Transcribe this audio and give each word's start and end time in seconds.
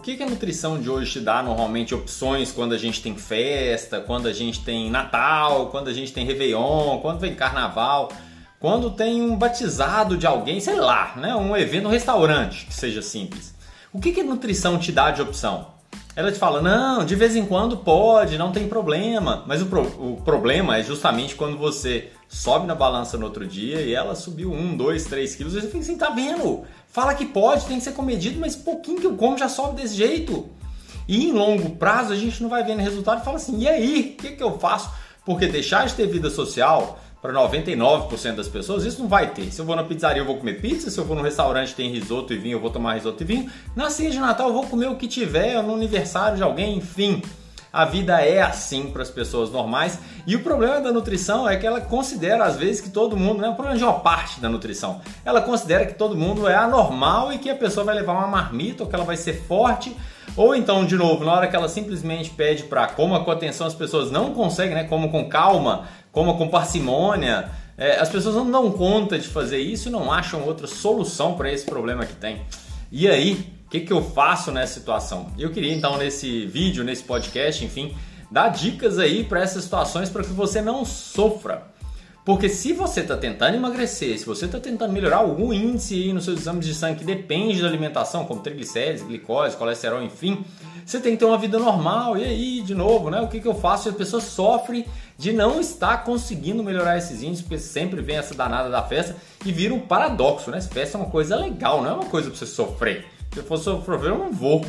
O 0.00 0.02
que, 0.02 0.22
a 0.22 0.26
nutrição 0.26 0.80
de 0.80 0.88
hoje 0.88 1.12
te 1.12 1.20
dá 1.20 1.42
normalmente 1.42 1.94
opções 1.94 2.50
quando 2.50 2.72
a 2.72 2.78
gente 2.78 3.02
tem 3.02 3.14
festa, 3.18 4.00
quando 4.00 4.28
a 4.28 4.32
gente 4.32 4.64
tem 4.64 4.90
Natal, 4.90 5.66
quando 5.66 5.88
a 5.88 5.92
gente 5.92 6.10
tem 6.10 6.24
Réveillon, 6.24 7.00
quando 7.00 7.20
vem 7.20 7.34
Carnaval, 7.34 8.10
quando 8.58 8.90
tem 8.92 9.20
um 9.20 9.36
batizado 9.36 10.16
de 10.16 10.26
alguém, 10.26 10.58
sei 10.58 10.76
lá, 10.76 11.12
né? 11.16 11.34
um 11.36 11.54
evento, 11.54 11.86
um 11.86 11.90
restaurante 11.90 12.64
que 12.64 12.72
seja 12.72 13.02
simples. 13.02 13.54
O 13.92 14.00
que 14.00 14.18
a 14.18 14.24
nutrição 14.24 14.78
te 14.78 14.90
dá 14.90 15.10
de 15.10 15.20
opção? 15.20 15.66
Ela 16.16 16.32
te 16.32 16.38
fala, 16.38 16.60
não, 16.60 17.04
de 17.04 17.14
vez 17.14 17.36
em 17.36 17.46
quando 17.46 17.76
pode, 17.76 18.36
não 18.36 18.50
tem 18.50 18.68
problema. 18.68 19.44
Mas 19.46 19.62
o, 19.62 19.66
pro, 19.66 19.82
o 19.82 20.20
problema 20.24 20.76
é 20.76 20.82
justamente 20.82 21.36
quando 21.36 21.56
você 21.56 22.10
sobe 22.28 22.66
na 22.66 22.74
balança 22.74 23.16
no 23.16 23.26
outro 23.26 23.46
dia 23.46 23.80
e 23.80 23.94
ela 23.94 24.14
subiu 24.14 24.52
1, 24.52 24.76
2, 24.76 25.04
3 25.04 25.34
quilos, 25.36 25.52
você 25.54 25.62
fica 25.62 25.78
assim, 25.78 25.96
tá 25.96 26.10
vendo? 26.10 26.64
Fala 26.88 27.14
que 27.14 27.24
pode, 27.24 27.66
tem 27.66 27.78
que 27.78 27.84
ser 27.84 27.92
comedido, 27.92 28.40
mas 28.40 28.56
pouquinho 28.56 29.00
que 29.00 29.06
eu 29.06 29.16
como 29.16 29.38
já 29.38 29.48
sobe 29.48 29.80
desse 29.80 29.94
jeito. 29.94 30.48
E 31.06 31.28
em 31.28 31.32
longo 31.32 31.70
prazo 31.70 32.12
a 32.12 32.16
gente 32.16 32.42
não 32.42 32.48
vai 32.48 32.64
vendo 32.64 32.80
resultado 32.80 33.20
e 33.20 33.24
fala 33.24 33.36
assim, 33.36 33.58
e 33.60 33.68
aí, 33.68 34.16
o 34.16 34.22
que, 34.22 34.32
que 34.32 34.42
eu 34.42 34.58
faço? 34.58 34.90
Porque 35.24 35.46
deixar 35.46 35.86
de 35.86 35.94
ter 35.94 36.06
vida 36.06 36.30
social 36.30 36.98
para 37.20 37.32
99% 37.32 38.34
das 38.34 38.48
pessoas, 38.48 38.84
isso 38.84 39.00
não 39.00 39.08
vai 39.08 39.30
ter. 39.30 39.52
Se 39.52 39.60
eu 39.60 39.64
vou 39.64 39.76
na 39.76 39.84
pizzaria, 39.84 40.22
eu 40.22 40.26
vou 40.26 40.38
comer 40.38 40.54
pizza. 40.54 40.90
Se 40.90 40.98
eu 40.98 41.04
vou 41.04 41.14
no 41.14 41.22
restaurante 41.22 41.74
tem 41.74 41.90
risoto 41.90 42.32
e 42.32 42.38
vinho, 42.38 42.56
eu 42.56 42.60
vou 42.60 42.70
tomar 42.70 42.94
risoto 42.94 43.22
e 43.22 43.26
vinho. 43.26 43.50
Na 43.76 43.90
ceia 43.90 44.10
de 44.10 44.18
Natal, 44.18 44.48
eu 44.48 44.54
vou 44.54 44.66
comer 44.66 44.88
o 44.88 44.96
que 44.96 45.06
tiver, 45.06 45.62
no 45.62 45.74
aniversário 45.74 46.36
de 46.36 46.42
alguém, 46.42 46.78
enfim. 46.78 47.22
A 47.72 47.84
vida 47.84 48.20
é 48.20 48.42
assim 48.42 48.90
para 48.90 49.02
as 49.02 49.10
pessoas 49.10 49.50
normais. 49.50 49.98
E 50.26 50.34
o 50.34 50.42
problema 50.42 50.80
da 50.80 50.90
nutrição 50.90 51.48
é 51.48 51.56
que 51.56 51.66
ela 51.66 51.80
considera, 51.80 52.44
às 52.44 52.56
vezes, 52.56 52.80
que 52.80 52.90
todo 52.90 53.16
mundo, 53.16 53.40
não 53.40 53.48
é 53.48 53.50
um 53.50 53.54
problema 53.54 53.78
de 53.78 53.84
uma 53.84 54.00
parte 54.00 54.40
da 54.40 54.48
nutrição. 54.48 55.00
Ela 55.24 55.40
considera 55.40 55.86
que 55.86 55.94
todo 55.94 56.16
mundo 56.16 56.48
é 56.48 56.56
anormal 56.56 57.32
e 57.32 57.38
que 57.38 57.50
a 57.50 57.54
pessoa 57.54 57.84
vai 57.84 57.94
levar 57.94 58.14
uma 58.14 58.26
marmita 58.26 58.82
ou 58.82 58.88
que 58.88 58.94
ela 58.94 59.04
vai 59.04 59.16
ser 59.16 59.34
forte. 59.34 59.94
Ou 60.36 60.54
então, 60.54 60.84
de 60.84 60.96
novo, 60.96 61.24
na 61.24 61.32
hora 61.32 61.48
que 61.48 61.56
ela 61.56 61.68
simplesmente 61.68 62.30
pede 62.30 62.64
para 62.64 62.86
coma 62.86 63.24
com 63.24 63.30
atenção, 63.30 63.66
as 63.66 63.74
pessoas 63.74 64.10
não 64.10 64.32
conseguem, 64.32 64.74
né? 64.74 64.84
Como 64.84 65.10
com 65.10 65.28
calma 65.28 65.88
coma 66.12 66.34
com 66.34 66.48
parcimônia. 66.48 67.50
É, 67.76 67.98
as 67.98 68.08
pessoas 68.08 68.34
não 68.34 68.50
dão 68.50 68.70
conta 68.72 69.18
de 69.18 69.26
fazer 69.26 69.58
isso 69.58 69.88
e 69.88 69.92
não 69.92 70.12
acham 70.12 70.44
outra 70.44 70.66
solução 70.66 71.34
para 71.34 71.50
esse 71.50 71.64
problema 71.64 72.04
que 72.04 72.14
tem. 72.14 72.42
E 72.92 73.08
aí, 73.08 73.52
o 73.66 73.70
que, 73.70 73.80
que 73.80 73.92
eu 73.92 74.02
faço 74.02 74.52
nessa 74.52 74.74
situação? 74.74 75.32
Eu 75.38 75.50
queria 75.50 75.72
então 75.72 75.96
nesse 75.96 76.46
vídeo, 76.46 76.84
nesse 76.84 77.04
podcast, 77.04 77.64
enfim, 77.64 77.96
dar 78.30 78.48
dicas 78.48 78.98
aí 78.98 79.24
para 79.24 79.40
essas 79.40 79.64
situações 79.64 80.10
para 80.10 80.22
que 80.22 80.30
você 80.30 80.60
não 80.60 80.84
sofra. 80.84 81.69
Porque 82.30 82.48
se 82.48 82.72
você 82.72 83.00
está 83.00 83.16
tentando 83.16 83.56
emagrecer, 83.56 84.16
se 84.16 84.24
você 84.24 84.44
está 84.44 84.60
tentando 84.60 84.92
melhorar 84.92 85.16
algum 85.16 85.52
índice 85.52 86.12
nos 86.12 86.26
seus 86.26 86.38
exames 86.38 86.64
de 86.64 86.72
sangue 86.76 87.00
que 87.00 87.04
depende 87.04 87.60
da 87.60 87.66
alimentação, 87.66 88.24
como 88.24 88.40
triglicérides, 88.40 89.02
glicose, 89.02 89.56
colesterol, 89.56 90.00
enfim, 90.00 90.44
você 90.86 91.00
tem 91.00 91.14
que 91.14 91.18
ter 91.18 91.24
uma 91.24 91.36
vida 91.36 91.58
normal. 91.58 92.16
E 92.16 92.22
aí, 92.22 92.62
de 92.62 92.72
novo, 92.72 93.10
né? 93.10 93.20
O 93.20 93.26
que, 93.26 93.40
que 93.40 93.48
eu 93.48 93.54
faço? 93.56 93.88
A 93.88 93.92
pessoa 93.92 94.22
sofre 94.22 94.86
de 95.18 95.32
não 95.32 95.60
estar 95.60 96.04
conseguindo 96.04 96.62
melhorar 96.62 96.96
esses 96.96 97.20
índices, 97.20 97.42
porque 97.42 97.58
sempre 97.58 98.00
vem 98.00 98.16
essa 98.16 98.32
danada 98.32 98.70
da 98.70 98.80
festa 98.80 99.16
e 99.44 99.50
vira 99.50 99.74
um 99.74 99.80
paradoxo, 99.80 100.52
né? 100.52 100.60
Festa 100.60 100.96
é 100.96 101.00
uma 101.00 101.10
coisa 101.10 101.34
legal, 101.34 101.82
não 101.82 101.90
é 101.90 101.94
uma 101.94 102.06
coisa 102.06 102.30
para 102.30 102.38
você 102.38 102.46
sofrer. 102.46 103.06
Se 103.32 103.40
eu 103.40 103.44
for 103.44 103.58
sofrer, 103.58 104.04
eu 104.04 104.16
não 104.16 104.30
vou. 104.30 104.64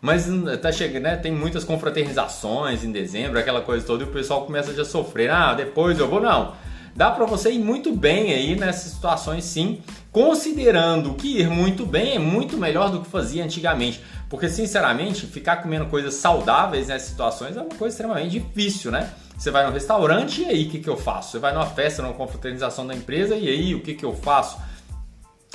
Mas 0.00 0.26
tá 0.62 0.72
chegando, 0.72 1.02
né? 1.02 1.16
Tem 1.16 1.30
muitas 1.30 1.62
confraternizações 1.62 2.82
em 2.82 2.90
dezembro, 2.90 3.38
aquela 3.38 3.60
coisa 3.60 3.86
toda, 3.86 4.02
e 4.02 4.06
o 4.06 4.10
pessoal 4.10 4.46
começa 4.46 4.70
a 4.80 4.84
sofrer. 4.86 5.28
Ah, 5.30 5.52
depois 5.52 5.98
eu 5.98 6.08
vou. 6.08 6.18
Não 6.18 6.71
dá 6.94 7.10
para 7.10 7.24
você 7.24 7.50
ir 7.52 7.58
muito 7.58 7.94
bem 7.94 8.32
aí 8.32 8.56
nessas 8.56 8.92
situações 8.92 9.44
sim, 9.44 9.80
considerando 10.10 11.14
que 11.14 11.40
ir 11.40 11.48
muito 11.48 11.86
bem 11.86 12.16
é 12.16 12.18
muito 12.18 12.56
melhor 12.56 12.90
do 12.90 13.00
que 13.00 13.08
fazia 13.08 13.44
antigamente. 13.44 14.00
Porque, 14.28 14.48
sinceramente, 14.48 15.26
ficar 15.26 15.56
comendo 15.56 15.86
coisas 15.86 16.14
saudáveis 16.14 16.88
nessas 16.88 17.08
situações 17.08 17.56
é 17.56 17.60
uma 17.60 17.74
coisa 17.74 17.94
extremamente 17.94 18.38
difícil, 18.38 18.90
né? 18.90 19.12
Você 19.36 19.50
vai 19.50 19.66
no 19.66 19.72
restaurante 19.72 20.42
e 20.42 20.46
aí 20.46 20.66
o 20.66 20.70
que, 20.70 20.78
que 20.78 20.88
eu 20.88 20.96
faço? 20.96 21.32
Você 21.32 21.38
vai 21.38 21.52
numa 21.52 21.66
festa, 21.66 22.00
numa 22.00 22.14
confraternização 22.14 22.86
da 22.86 22.94
empresa 22.94 23.34
e 23.36 23.48
aí 23.48 23.74
o 23.74 23.80
que, 23.80 23.94
que 23.94 24.04
eu 24.04 24.14
faço? 24.14 24.56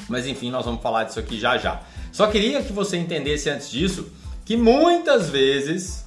Mas 0.10 0.28
enfim, 0.28 0.52
nós 0.52 0.66
vamos 0.66 0.82
falar 0.82 1.06
disso 1.06 1.20
aqui 1.20 1.40
já 1.40 1.58
já. 1.58 1.82
Só 2.12 2.28
queria 2.28 2.62
que 2.62 2.74
você 2.74 2.98
entendesse 2.98 3.50
antes 3.50 3.70
disso 3.70 4.12
que 4.46 4.56
muitas 4.56 5.30
vezes 5.30 6.06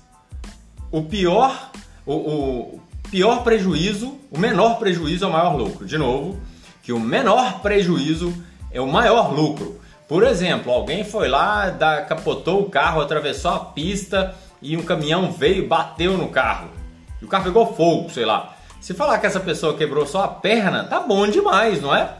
o 0.90 1.02
pior, 1.02 1.70
o, 2.06 2.14
o, 2.14 2.80
pior 3.10 3.42
prejuízo, 3.42 4.18
o 4.30 4.38
menor 4.38 4.78
prejuízo 4.78 5.24
é 5.24 5.28
o 5.28 5.32
maior 5.32 5.56
lucro. 5.56 5.84
De 5.84 5.98
novo, 5.98 6.40
que 6.82 6.92
o 6.92 7.00
menor 7.00 7.60
prejuízo 7.60 8.32
é 8.70 8.80
o 8.80 8.86
maior 8.86 9.34
lucro. 9.34 9.80
Por 10.08 10.22
exemplo, 10.22 10.72
alguém 10.72 11.04
foi 11.04 11.28
lá, 11.28 11.70
da, 11.70 12.02
capotou 12.02 12.62
o 12.62 12.70
carro, 12.70 13.00
atravessou 13.00 13.52
a 13.52 13.60
pista 13.60 14.34
e 14.62 14.76
um 14.76 14.82
caminhão 14.82 15.30
veio 15.30 15.64
e 15.64 15.66
bateu 15.66 16.16
no 16.16 16.28
carro. 16.28 16.68
E 17.20 17.24
o 17.24 17.28
carro 17.28 17.44
pegou 17.44 17.74
fogo, 17.74 18.10
sei 18.10 18.24
lá. 18.24 18.56
Se 18.80 18.94
falar 18.94 19.18
que 19.18 19.26
essa 19.26 19.40
pessoa 19.40 19.76
quebrou 19.76 20.06
só 20.06 20.24
a 20.24 20.28
perna, 20.28 20.84
tá 20.84 21.00
bom 21.00 21.26
demais, 21.26 21.80
não 21.80 21.94
é? 21.94 22.14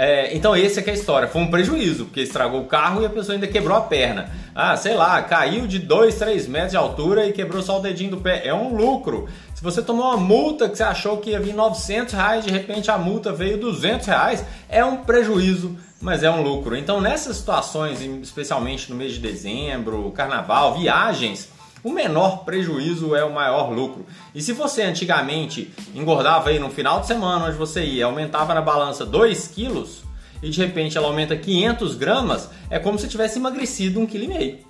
É, 0.00 0.32
então 0.36 0.56
esse 0.56 0.78
é 0.78 0.82
que 0.82 0.90
é 0.90 0.92
a 0.92 0.96
história. 0.96 1.26
Foi 1.26 1.42
um 1.42 1.50
prejuízo, 1.50 2.04
porque 2.04 2.20
estragou 2.20 2.60
o 2.60 2.66
carro 2.66 3.02
e 3.02 3.06
a 3.06 3.10
pessoa 3.10 3.34
ainda 3.34 3.48
quebrou 3.48 3.76
a 3.76 3.80
perna. 3.80 4.30
Ah, 4.54 4.76
sei 4.76 4.94
lá, 4.94 5.20
caiu 5.22 5.66
de 5.66 5.80
2, 5.80 6.14
3 6.14 6.46
metros 6.46 6.70
de 6.70 6.76
altura 6.76 7.26
e 7.26 7.32
quebrou 7.32 7.60
só 7.62 7.78
o 7.78 7.82
dedinho 7.82 8.12
do 8.12 8.18
pé. 8.18 8.46
É 8.46 8.54
um 8.54 8.76
lucro. 8.76 9.28
Se 9.58 9.64
você 9.64 9.82
tomou 9.82 10.06
uma 10.06 10.16
multa 10.16 10.68
que 10.68 10.76
você 10.76 10.84
achou 10.84 11.16
que 11.16 11.30
ia 11.30 11.40
vir 11.40 11.52
900 11.52 12.14
reais, 12.14 12.44
de 12.44 12.52
repente 12.52 12.92
a 12.92 12.96
multa 12.96 13.32
veio 13.32 13.58
200 13.58 14.06
reais, 14.06 14.44
é 14.68 14.84
um 14.84 14.98
prejuízo, 14.98 15.76
mas 16.00 16.22
é 16.22 16.30
um 16.30 16.42
lucro. 16.42 16.76
Então 16.76 17.00
nessas 17.00 17.38
situações, 17.38 18.00
especialmente 18.22 18.88
no 18.88 18.94
mês 18.94 19.14
de 19.14 19.18
dezembro, 19.18 20.12
carnaval, 20.12 20.78
viagens, 20.78 21.48
o 21.82 21.90
menor 21.90 22.44
prejuízo 22.44 23.16
é 23.16 23.24
o 23.24 23.34
maior 23.34 23.72
lucro. 23.72 24.06
E 24.32 24.40
se 24.40 24.52
você 24.52 24.82
antigamente 24.82 25.74
engordava 25.92 26.50
aí 26.50 26.60
no 26.60 26.70
final 26.70 27.00
de 27.00 27.08
semana 27.08 27.46
onde 27.46 27.56
você 27.56 27.84
ia, 27.84 28.04
aumentava 28.04 28.54
na 28.54 28.62
balança 28.62 29.04
2 29.04 29.48
quilos 29.48 30.04
e 30.40 30.50
de 30.50 30.60
repente 30.60 30.96
ela 30.96 31.08
aumenta 31.08 31.36
500 31.36 31.96
gramas, 31.96 32.48
é 32.70 32.78
como 32.78 32.96
se 32.96 33.08
tivesse 33.08 33.40
emagrecido 33.40 33.98
1,5 33.98 34.06
kg. 34.08 34.67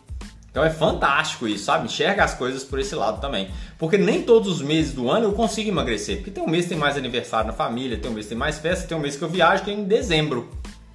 Então 0.59 0.67
é 0.67 0.71
fantástico 0.71 1.47
isso, 1.47 1.67
sabe? 1.67 1.87
Enxerga 1.87 2.25
as 2.25 2.35
coisas 2.35 2.65
por 2.65 2.81
esse 2.81 2.93
lado 2.93 3.21
também. 3.21 3.49
Porque 3.79 3.97
nem 3.97 4.23
todos 4.23 4.49
os 4.49 4.61
meses 4.61 4.93
do 4.93 5.09
ano 5.09 5.27
eu 5.27 5.33
consigo 5.33 5.69
emagrecer. 5.69 6.17
Porque 6.17 6.33
tem 6.33 6.43
um 6.43 6.49
mês 6.49 6.65
que 6.65 6.71
tem 6.71 6.79
mais 6.79 6.97
aniversário 6.97 7.47
na 7.47 7.53
família, 7.53 7.97
tem 7.97 8.11
um 8.11 8.15
mês 8.15 8.27
que 8.27 8.31
tem 8.31 8.39
mais 8.39 8.59
festa, 8.59 8.89
tem 8.89 8.99
um 8.99 9.01
mês 9.01 9.15
que 9.15 9.23
eu 9.23 9.29
viajo, 9.29 9.63
que 9.63 9.71
é 9.71 9.75
em 9.75 9.85
dezembro 9.85 10.51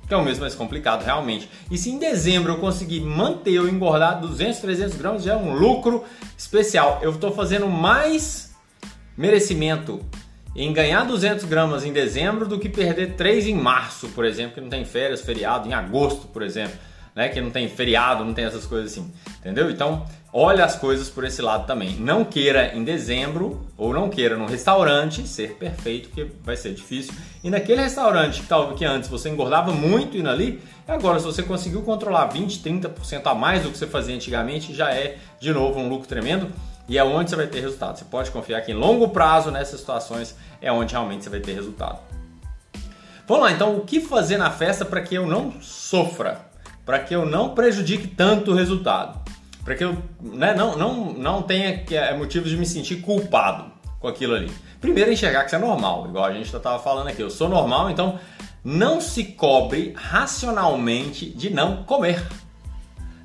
que 0.06 0.14
é 0.14 0.18
o 0.18 0.22
mês 0.22 0.38
mais 0.38 0.54
complicado 0.54 1.06
realmente. 1.06 1.50
E 1.72 1.78
se 1.78 1.90
em 1.90 1.98
dezembro 1.98 2.52
eu 2.52 2.58
conseguir 2.58 3.00
manter 3.00 3.58
ou 3.58 3.70
engordar 3.70 4.20
200, 4.20 4.60
300 4.60 4.98
gramas, 4.98 5.24
já 5.24 5.32
é 5.32 5.38
um 5.38 5.54
lucro 5.54 6.04
especial. 6.38 7.00
Eu 7.02 7.12
estou 7.12 7.32
fazendo 7.32 7.70
mais 7.70 8.54
merecimento 9.18 10.02
em 10.54 10.74
ganhar 10.74 11.06
200 11.06 11.46
gramas 11.46 11.86
em 11.86 11.94
dezembro 11.94 12.46
do 12.46 12.60
que 12.60 12.68
perder 12.68 13.14
3 13.14 13.48
em 13.48 13.56
março, 13.56 14.10
por 14.10 14.26
exemplo, 14.26 14.56
que 14.56 14.60
não 14.62 14.68
tem 14.68 14.84
férias, 14.84 15.22
feriado, 15.22 15.70
em 15.70 15.74
agosto, 15.74 16.28
por 16.28 16.42
exemplo 16.42 16.76
né? 17.16 17.30
Que 17.30 17.40
não 17.42 17.50
tem 17.50 17.68
feriado, 17.68 18.24
não 18.24 18.34
tem 18.34 18.46
essas 18.46 18.66
coisas 18.66 18.92
assim, 18.92 19.12
entendeu? 19.40 19.70
Então, 19.70 20.06
olha 20.32 20.66
as 20.66 20.76
coisas 20.76 21.10
por 21.10 21.24
esse 21.24 21.42
lado 21.42 21.66
também. 21.66 21.96
Não 21.96 22.26
queira 22.26 22.76
em 22.76 22.84
dezembro 22.84 23.66
ou 23.78 23.94
não 23.94 24.10
queira 24.10 24.36
num 24.36 24.46
restaurante 24.46 25.28
ser 25.28 25.56
perfeito, 25.56 26.10
que 26.10 26.24
vai 26.44 26.58
ser 26.58 26.74
difícil. 26.74 27.14
E 27.44 27.50
naquele 27.50 27.82
restaurante 27.82 28.42
que, 28.42 28.48
tal, 28.48 28.74
que 28.74 28.86
antes 28.86 29.10
você 29.10 29.30
engordava 29.30 29.72
muito 29.72 30.18
indo 30.18 30.30
ali, 30.30 30.62
agora 30.88 31.20
se 31.20 31.26
você 31.26 31.44
conseguiu 31.44 31.82
controlar 31.82 32.26
20, 32.28 32.60
30% 32.60 33.22
a 33.26 33.36
mais 33.36 33.64
do 33.64 33.70
que 33.70 33.78
você 33.78 33.88
fazia 33.88 34.16
antigamente, 34.16 34.74
já 34.74 34.92
é 34.92 35.18
de 35.40 35.54
novo 35.54 35.80
um 35.80 35.90
lucro 35.90 36.08
tremendo. 36.08 36.50
E 36.88 36.98
é 36.98 37.04
onde 37.04 37.30
você 37.30 37.38
vai 37.38 37.48
ter 37.48 37.62
resultado. 37.62 37.98
Você 37.98 38.04
pode 38.04 38.30
confiar 38.30 38.60
que 38.62 38.72
em 38.72 38.76
longo 38.76 39.08
prazo, 39.08 39.50
nessas 39.50 39.80
situações, 39.80 40.36
é 40.62 40.70
onde 40.70 40.92
realmente 40.92 41.24
você 41.24 41.30
vai 41.30 41.40
ter 41.40 41.54
resultado. 41.54 42.00
Vamos 43.26 43.46
lá, 43.46 43.52
então, 43.54 43.78
o 43.78 43.82
que 43.86 44.02
fazer 44.02 44.38
na 44.38 44.52
festa 44.52 44.84
para 44.84 45.02
que 45.02 45.16
eu 45.16 45.26
não 45.26 45.54
sofra? 45.62 46.53
Para 46.86 47.00
que 47.00 47.16
eu 47.16 47.26
não 47.26 47.56
prejudique 47.56 48.08
tanto 48.08 48.52
o 48.52 48.56
resultado, 48.56 49.20
para 49.64 49.76
que 49.76 49.84
eu 49.84 49.98
né, 50.22 50.54
não, 50.54 50.78
não, 50.78 51.14
não 51.14 51.42
tenha 51.42 51.84
é, 51.92 52.18
motivos 52.18 52.50
de 52.50 52.58
me 52.58 52.66
sentir 52.66 52.98
culpado 52.98 53.72
com 54.00 54.08
aquilo 54.08 54.36
ali. 54.36 54.52
Primeiro, 54.82 55.12
enxergar 55.12 55.42
que 55.42 55.48
isso 55.48 55.56
é 55.56 55.60
normal, 55.60 56.08
igual 56.10 56.26
a 56.26 56.34
gente 56.34 56.54
estava 56.54 56.78
falando 56.78 57.08
aqui. 57.08 57.22
Eu 57.22 57.30
sou 57.30 57.48
normal, 57.48 57.90
então 57.90 58.20
não 58.64 59.00
se 59.00 59.24
cobre 59.24 59.94
racionalmente 59.96 61.30
de 61.30 61.50
não 61.50 61.84
comer. 61.84 62.22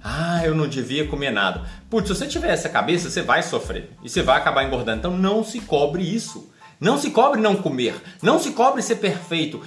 Ah, 0.02 0.40
eu 0.44 0.54
não 0.54 0.68
devia 0.68 1.06
comer 1.06 1.30
nada. 1.30 1.62
Putz, 1.90 2.08
se 2.08 2.14
você 2.14 2.26
tiver 2.26 2.52
essa 2.52 2.68
cabeça, 2.68 3.10
você 3.10 3.22
vai 3.22 3.42
sofrer 3.42 3.90
e 4.02 4.08
você 4.08 4.22
vai 4.22 4.38
acabar 4.38 4.64
engordando. 4.64 4.98
Então 4.98 5.16
não 5.16 5.42
se 5.44 5.60
cobre 5.60 6.02
isso. 6.02 6.50
Não 6.80 6.96
se 6.96 7.10
cobre 7.10 7.40
não 7.40 7.56
comer. 7.56 8.00
Não 8.22 8.38
se 8.38 8.52
cobre 8.52 8.80
ser 8.80 8.96
perfeito. 8.96 9.60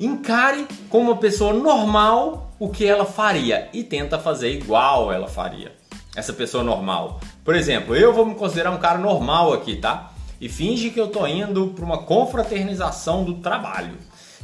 Encare 0.00 0.66
como 0.88 1.10
uma 1.10 1.16
pessoa 1.16 1.52
normal 1.52 2.52
o 2.58 2.68
que 2.68 2.86
ela 2.86 3.04
faria 3.04 3.68
e 3.72 3.82
tenta 3.82 4.16
fazer 4.16 4.52
igual 4.52 5.12
ela 5.12 5.26
faria. 5.26 5.72
Essa 6.14 6.32
pessoa 6.32 6.62
normal. 6.62 7.20
Por 7.44 7.56
exemplo, 7.56 7.96
eu 7.96 8.12
vou 8.12 8.24
me 8.24 8.36
considerar 8.36 8.70
um 8.70 8.78
cara 8.78 8.98
normal 8.98 9.52
aqui, 9.52 9.76
tá? 9.76 10.12
E 10.40 10.48
finge 10.48 10.90
que 10.90 11.00
eu 11.00 11.08
tô 11.08 11.26
indo 11.26 11.68
para 11.68 11.84
uma 11.84 11.98
confraternização 11.98 13.24
do 13.24 13.34
trabalho. 13.34 13.96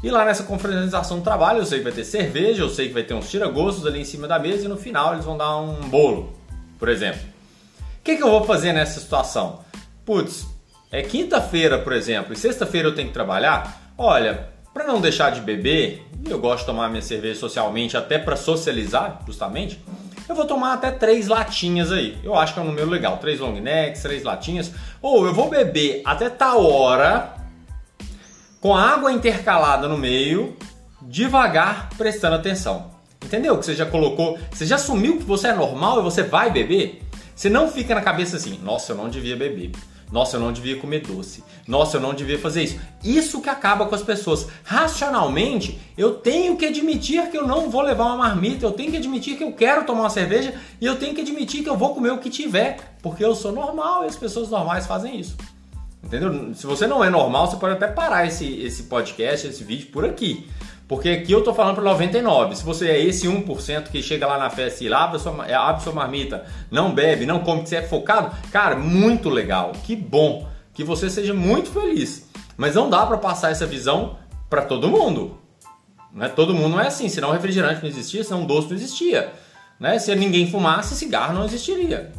E 0.02 0.10
lá 0.10 0.24
nessa 0.24 0.42
confraternização 0.42 1.18
do 1.18 1.22
trabalho, 1.22 1.60
eu 1.60 1.66
sei 1.66 1.78
que 1.78 1.84
vai 1.84 1.92
ter 1.92 2.04
cerveja, 2.04 2.62
eu 2.62 2.68
sei 2.68 2.88
que 2.88 2.94
vai 2.94 3.04
ter 3.04 3.14
uns 3.14 3.30
tira-gostos 3.30 3.86
ali 3.86 4.00
em 4.00 4.04
cima 4.04 4.26
da 4.26 4.40
mesa 4.40 4.64
e 4.64 4.68
no 4.68 4.76
final 4.76 5.12
eles 5.12 5.24
vão 5.24 5.36
dar 5.36 5.56
um 5.56 5.88
bolo, 5.88 6.34
por 6.78 6.88
exemplo. 6.88 7.22
O 7.80 8.02
que, 8.02 8.16
que 8.16 8.22
eu 8.22 8.30
vou 8.30 8.44
fazer 8.44 8.72
nessa 8.72 8.98
situação? 8.98 9.60
Putz, 10.04 10.46
é 10.90 11.00
quinta-feira, 11.02 11.78
por 11.78 11.92
exemplo, 11.92 12.32
e 12.32 12.36
sexta-feira 12.36 12.88
eu 12.88 12.94
tenho 12.94 13.08
que 13.08 13.14
trabalhar. 13.14 13.92
Olha, 13.96 14.53
para 14.74 14.84
não 14.84 15.00
deixar 15.00 15.30
de 15.30 15.40
beber, 15.40 16.04
eu 16.28 16.38
gosto 16.38 16.60
de 16.60 16.66
tomar 16.66 16.90
minha 16.90 17.00
cerveja 17.00 17.38
socialmente, 17.38 17.96
até 17.96 18.18
para 18.18 18.34
socializar, 18.34 19.20
justamente. 19.24 19.80
Eu 20.28 20.34
vou 20.34 20.46
tomar 20.46 20.72
até 20.72 20.90
três 20.90 21.28
latinhas 21.28 21.92
aí. 21.92 22.18
Eu 22.24 22.34
acho 22.34 22.54
que 22.54 22.58
é 22.58 22.62
um 22.62 22.66
número 22.66 22.90
legal. 22.90 23.18
Três 23.18 23.38
long 23.38 23.52
necks, 23.52 24.02
três 24.02 24.24
latinhas. 24.24 24.72
Ou 25.00 25.26
eu 25.26 25.32
vou 25.32 25.48
beber 25.48 26.02
até 26.04 26.28
tal 26.28 26.64
hora, 26.64 27.34
com 28.60 28.74
água 28.74 29.12
intercalada 29.12 29.86
no 29.86 29.96
meio, 29.96 30.56
devagar, 31.02 31.90
prestando 31.96 32.36
atenção. 32.36 32.90
Entendeu? 33.22 33.56
Que 33.58 33.66
você 33.66 33.74
já 33.74 33.86
colocou, 33.86 34.38
você 34.50 34.66
já 34.66 34.74
assumiu 34.74 35.18
que 35.18 35.24
você 35.24 35.48
é 35.48 35.54
normal 35.54 36.00
e 36.00 36.02
você 36.02 36.22
vai 36.22 36.50
beber? 36.50 37.02
Você 37.36 37.48
não 37.48 37.68
fica 37.70 37.94
na 37.94 38.00
cabeça 38.00 38.36
assim, 38.36 38.58
nossa, 38.62 38.92
eu 38.92 38.96
não 38.96 39.08
devia 39.08 39.36
beber. 39.36 39.72
Nossa, 40.14 40.36
eu 40.36 40.40
não 40.40 40.52
devia 40.52 40.76
comer 40.76 41.00
doce. 41.00 41.42
Nossa, 41.66 41.96
eu 41.96 42.00
não 42.00 42.14
devia 42.14 42.38
fazer 42.38 42.62
isso. 42.62 42.78
Isso 43.02 43.42
que 43.42 43.48
acaba 43.48 43.86
com 43.86 43.96
as 43.96 44.02
pessoas. 44.02 44.46
Racionalmente, 44.62 45.76
eu 45.98 46.14
tenho 46.14 46.56
que 46.56 46.64
admitir 46.64 47.28
que 47.32 47.36
eu 47.36 47.44
não 47.44 47.68
vou 47.68 47.82
levar 47.82 48.04
uma 48.04 48.18
marmita, 48.18 48.64
eu 48.64 48.70
tenho 48.70 48.92
que 48.92 48.96
admitir 48.96 49.36
que 49.36 49.42
eu 49.42 49.50
quero 49.50 49.84
tomar 49.84 50.02
uma 50.02 50.10
cerveja 50.10 50.54
e 50.80 50.86
eu 50.86 50.94
tenho 50.94 51.16
que 51.16 51.22
admitir 51.22 51.64
que 51.64 51.68
eu 51.68 51.76
vou 51.76 51.92
comer 51.96 52.12
o 52.12 52.18
que 52.18 52.30
tiver, 52.30 52.94
porque 53.02 53.24
eu 53.24 53.34
sou 53.34 53.50
normal 53.50 54.04
e 54.04 54.06
as 54.06 54.14
pessoas 54.14 54.48
normais 54.50 54.86
fazem 54.86 55.18
isso. 55.18 55.36
Entendeu? 56.00 56.54
Se 56.54 56.64
você 56.64 56.86
não 56.86 57.02
é 57.02 57.10
normal, 57.10 57.50
você 57.50 57.56
pode 57.56 57.74
até 57.74 57.88
parar 57.88 58.24
esse, 58.24 58.60
esse 58.60 58.84
podcast, 58.84 59.48
esse 59.48 59.64
vídeo 59.64 59.88
por 59.88 60.04
aqui. 60.04 60.48
Porque 60.86 61.08
aqui 61.08 61.32
eu 61.32 61.42
tô 61.42 61.54
falando 61.54 61.76
para 61.76 61.84
99. 61.84 62.56
Se 62.56 62.64
você 62.64 62.88
é 62.88 63.00
esse 63.00 63.26
1% 63.26 63.88
que 63.88 64.02
chega 64.02 64.26
lá 64.26 64.38
na 64.38 64.50
festa 64.50 64.84
e 64.84 64.92
abre 64.92 65.18
sua, 65.18 65.46
é, 65.46 65.54
abre 65.54 65.82
sua 65.82 65.92
marmita, 65.92 66.44
não 66.70 66.94
bebe, 66.94 67.24
não 67.24 67.40
come, 67.40 67.62
que 67.62 67.70
você 67.70 67.76
é 67.76 67.82
focado, 67.82 68.36
cara, 68.52 68.76
muito 68.76 69.30
legal. 69.30 69.72
Que 69.82 69.96
bom. 69.96 70.46
Que 70.74 70.84
você 70.84 71.08
seja 71.08 71.32
muito 71.32 71.70
feliz. 71.70 72.28
Mas 72.56 72.74
não 72.74 72.90
dá 72.90 73.06
para 73.06 73.16
passar 73.16 73.50
essa 73.50 73.66
visão 73.66 74.18
para 74.50 74.62
todo 74.62 74.88
mundo. 74.88 75.38
Né? 76.12 76.28
Todo 76.28 76.54
mundo 76.54 76.70
não 76.70 76.80
é 76.80 76.88
assim. 76.88 77.08
Senão 77.08 77.32
refrigerante 77.32 77.82
não 77.82 77.88
existia, 77.88 78.22
senão 78.22 78.44
doce 78.44 78.68
não 78.68 78.76
existia. 78.76 79.32
Né? 79.80 79.98
Se 79.98 80.14
ninguém 80.14 80.50
fumasse, 80.50 80.94
cigarro 80.94 81.34
não 81.34 81.44
existiria. 81.44 82.12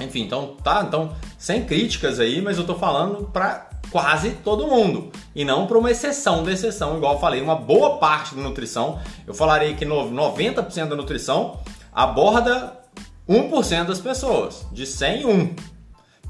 Enfim, 0.00 0.22
então 0.22 0.54
tá, 0.62 0.84
então 0.86 1.16
sem 1.36 1.64
críticas 1.64 2.20
aí, 2.20 2.42
mas 2.42 2.58
eu 2.58 2.64
tô 2.64 2.74
falando 2.74 3.24
para 3.32 3.67
quase 3.90 4.30
todo 4.44 4.66
mundo 4.66 5.10
e 5.34 5.44
não 5.44 5.66
para 5.66 5.78
uma 5.78 5.90
exceção 5.90 6.42
da 6.42 6.52
exceção, 6.52 6.96
igual 6.96 7.14
eu 7.14 7.20
falei, 7.20 7.40
uma 7.40 7.56
boa 7.56 7.98
parte 7.98 8.34
da 8.34 8.42
nutrição, 8.42 8.98
eu 9.26 9.34
falarei 9.34 9.74
que 9.74 9.84
90% 9.84 10.88
da 10.88 10.96
nutrição 10.96 11.60
aborda 11.92 12.78
1% 13.28 13.84
das 13.84 14.00
pessoas, 14.00 14.66
de 14.72 14.86
100 14.86 15.26
1. 15.26 15.54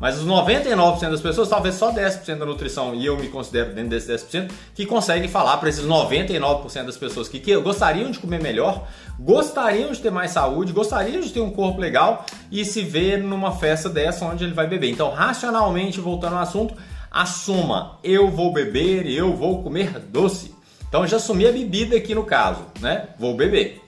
Mas 0.00 0.16
os 0.16 0.26
99% 0.26 1.10
das 1.10 1.20
pessoas, 1.20 1.49
talvez 1.49 1.75
só 1.75 1.93
10% 1.93 2.38
da 2.38 2.46
nutrição, 2.46 2.94
e 2.94 3.05
eu 3.05 3.16
me 3.16 3.28
considero 3.28 3.75
dentro 3.75 3.90
desses 3.90 4.25
10%, 4.25 4.50
que 4.72 4.87
conseguem 4.87 5.28
falar 5.28 5.56
para 5.56 5.69
esses 5.69 5.84
99% 5.84 6.84
das 6.84 6.96
pessoas 6.96 7.28
que, 7.28 7.40
que 7.40 7.56
gostariam 7.56 8.11
de 8.11 8.19
comer 8.20 8.40
melhor, 8.40 8.87
gostariam 9.19 9.90
de 9.90 10.00
ter 10.00 10.11
mais 10.11 10.31
saúde, 10.31 10.72
gostariam 10.72 11.20
de 11.20 11.31
ter 11.31 11.40
um 11.40 11.50
corpo 11.50 11.81
legal 11.81 12.25
e 12.50 12.64
se 12.64 12.82
ver 12.82 13.19
numa 13.19 13.50
festa 13.50 13.88
dessa 13.88 14.25
onde 14.25 14.44
ele 14.44 14.54
vai 14.54 14.69
beber. 14.69 14.88
Então, 14.88 15.11
racionalmente, 15.11 16.00
voltando 16.00 16.37
ao 16.37 16.43
assunto, 16.43 16.75
assuma, 17.18 17.98
eu 18.04 18.30
vou 18.30 18.52
beber 18.52 19.04
e 19.04 19.16
eu 19.16 19.34
vou 19.34 19.60
comer 19.60 19.98
doce. 19.98 20.54
Então 20.88 21.04
já 21.04 21.16
assumi 21.16 21.48
a 21.48 21.52
bebida 21.52 21.96
aqui 21.96 22.14
no 22.14 22.22
caso, 22.22 22.64
né? 22.80 23.08
Vou 23.18 23.34
beber. 23.34 23.82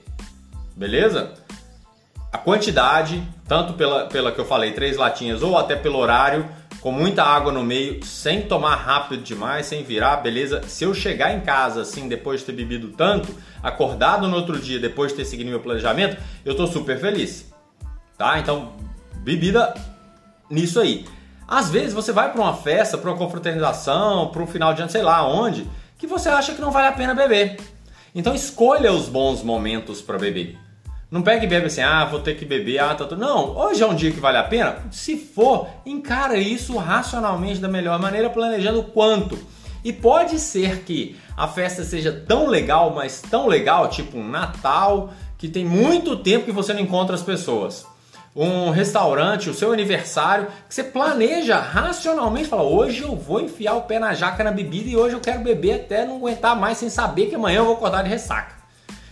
Beleza? 0.75 1.33
A 2.29 2.37
quantidade, 2.37 3.23
tanto 3.47 3.73
pela, 3.73 4.07
pela 4.07 4.33
que 4.33 4.39
eu 4.39 4.45
falei, 4.45 4.73
três 4.73 4.97
latinhas, 4.97 5.41
ou 5.41 5.57
até 5.57 5.77
pelo 5.77 5.97
horário, 5.97 6.45
com 6.81 6.91
muita 6.91 7.23
água 7.23 7.53
no 7.53 7.63
meio, 7.63 8.03
sem 8.03 8.41
tomar 8.41 8.75
rápido 8.75 9.23
demais, 9.23 9.65
sem 9.65 9.81
virar, 9.81 10.17
beleza? 10.17 10.63
Se 10.67 10.83
eu 10.83 10.93
chegar 10.93 11.33
em 11.33 11.39
casa 11.39 11.83
assim, 11.83 12.09
depois 12.09 12.41
de 12.41 12.47
ter 12.47 12.51
bebido 12.51 12.89
tanto, 12.89 13.33
acordado 13.63 14.27
no 14.27 14.35
outro 14.35 14.59
dia, 14.59 14.77
depois 14.77 15.11
de 15.11 15.19
ter 15.19 15.25
seguido 15.25 15.49
meu 15.49 15.61
planejamento, 15.61 16.17
eu 16.43 16.53
tô 16.53 16.67
super 16.67 16.99
feliz. 16.99 17.49
Tá? 18.17 18.39
Então, 18.39 18.73
bebida 19.23 19.73
nisso 20.49 20.81
aí. 20.81 21.05
Às 21.51 21.69
vezes 21.69 21.93
você 21.93 22.13
vai 22.13 22.31
para 22.31 22.39
uma 22.39 22.55
festa, 22.55 22.97
para 22.97 23.09
uma 23.09 23.17
confraternização, 23.17 24.29
para 24.29 24.41
um 24.41 24.47
final 24.47 24.73
de 24.73 24.83
ano, 24.83 24.89
sei 24.89 25.01
lá 25.01 25.27
onde, 25.27 25.67
que 25.97 26.07
você 26.07 26.29
acha 26.29 26.53
que 26.53 26.61
não 26.61 26.71
vale 26.71 26.87
a 26.87 26.93
pena 26.93 27.13
beber. 27.13 27.59
Então 28.15 28.33
escolha 28.33 28.89
os 28.93 29.09
bons 29.09 29.43
momentos 29.43 30.01
para 30.01 30.17
beber. 30.17 30.57
Não 31.11 31.21
pegue 31.21 31.45
e 31.45 31.49
bebe 31.49 31.65
assim, 31.65 31.81
ah, 31.81 32.05
vou 32.05 32.21
ter 32.21 32.37
que 32.37 32.45
beber, 32.45 32.79
ah, 32.79 32.95
tá 32.95 33.03
tudo. 33.03 33.19
Não, 33.19 33.57
hoje 33.57 33.83
é 33.83 33.85
um 33.85 33.93
dia 33.93 34.13
que 34.13 34.19
vale 34.21 34.37
a 34.37 34.45
pena. 34.45 34.77
Se 34.91 35.17
for, 35.17 35.67
encara 35.85 36.37
isso 36.37 36.77
racionalmente 36.77 37.59
da 37.59 37.67
melhor 37.67 37.99
maneira, 37.99 38.29
planejando 38.29 38.83
quanto. 38.83 39.37
E 39.83 39.91
pode 39.91 40.39
ser 40.39 40.83
que 40.83 41.17
a 41.35 41.49
festa 41.49 41.83
seja 41.83 42.13
tão 42.13 42.47
legal, 42.47 42.93
mas 42.95 43.21
tão 43.21 43.45
legal, 43.47 43.89
tipo 43.89 44.17
um 44.17 44.25
Natal, 44.25 45.09
que 45.37 45.49
tem 45.49 45.65
muito 45.65 46.15
tempo 46.15 46.45
que 46.45 46.51
você 46.53 46.73
não 46.73 46.79
encontra 46.79 47.13
as 47.13 47.21
pessoas 47.21 47.90
um 48.35 48.69
restaurante, 48.69 49.49
o 49.49 49.53
seu 49.53 49.73
aniversário, 49.73 50.47
que 50.67 50.73
você 50.73 50.83
planeja 50.83 51.57
racionalmente, 51.57 52.47
fala, 52.47 52.63
hoje 52.63 53.01
eu 53.01 53.15
vou 53.15 53.41
enfiar 53.41 53.75
o 53.75 53.81
pé 53.81 53.99
na 53.99 54.13
jaca 54.13 54.43
na 54.43 54.51
bebida 54.51 54.89
e 54.89 54.95
hoje 54.95 55.15
eu 55.15 55.19
quero 55.19 55.41
beber 55.41 55.81
até 55.81 56.05
não 56.05 56.15
aguentar 56.15 56.55
mais 56.55 56.77
sem 56.77 56.89
saber 56.89 57.27
que 57.27 57.35
amanhã 57.35 57.57
eu 57.57 57.65
vou 57.65 57.75
acordar 57.75 58.03
de 58.03 58.09
ressaca. 58.09 58.61